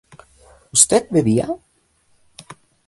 [0.77, 1.47] ¿usted bebía?